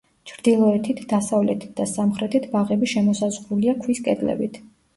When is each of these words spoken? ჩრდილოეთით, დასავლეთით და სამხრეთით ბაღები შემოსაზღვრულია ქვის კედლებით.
ჩრდილოეთით, 0.29 1.03
დასავლეთით 1.11 1.75
და 1.81 1.87
სამხრეთით 1.93 2.49
ბაღები 2.55 2.91
შემოსაზღვრულია 2.97 3.79
ქვის 3.87 4.05
კედლებით. 4.11 4.63